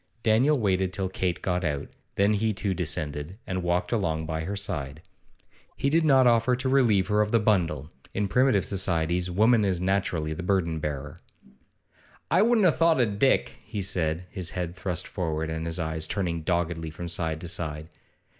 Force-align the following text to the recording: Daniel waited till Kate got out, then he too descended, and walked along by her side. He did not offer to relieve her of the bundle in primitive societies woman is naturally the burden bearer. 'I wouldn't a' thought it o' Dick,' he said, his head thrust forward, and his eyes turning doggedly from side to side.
Daniel 0.23 0.57
waited 0.57 0.91
till 0.91 1.09
Kate 1.09 1.43
got 1.43 1.63
out, 1.63 1.87
then 2.15 2.33
he 2.33 2.53
too 2.53 2.73
descended, 2.73 3.37
and 3.45 3.61
walked 3.61 3.91
along 3.91 4.25
by 4.25 4.45
her 4.45 4.55
side. 4.55 5.03
He 5.77 5.91
did 5.91 6.03
not 6.03 6.25
offer 6.25 6.55
to 6.55 6.67
relieve 6.67 7.05
her 7.09 7.21
of 7.21 7.31
the 7.31 7.39
bundle 7.39 7.91
in 8.11 8.27
primitive 8.27 8.65
societies 8.65 9.29
woman 9.29 9.63
is 9.63 9.79
naturally 9.79 10.33
the 10.33 10.41
burden 10.41 10.79
bearer. 10.79 11.19
'I 12.31 12.41
wouldn't 12.41 12.65
a' 12.65 12.71
thought 12.71 12.99
it 12.99 13.09
o' 13.09 13.11
Dick,' 13.11 13.59
he 13.61 13.83
said, 13.83 14.25
his 14.31 14.49
head 14.49 14.75
thrust 14.75 15.05
forward, 15.07 15.51
and 15.51 15.67
his 15.67 15.77
eyes 15.77 16.07
turning 16.07 16.41
doggedly 16.41 16.89
from 16.89 17.07
side 17.07 17.39
to 17.41 17.47
side. 17.47 17.87